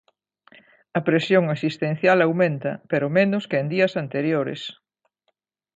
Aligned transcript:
A 0.97 0.99
presión 1.07 1.43
asistencial 1.55 2.17
aumenta, 2.21 2.71
pero 2.91 3.13
menos 3.17 3.43
que 3.49 3.57
en 3.61 3.67
días 3.73 3.93
anteriores. 4.03 4.61